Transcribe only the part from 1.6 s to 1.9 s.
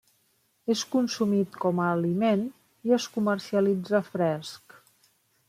com a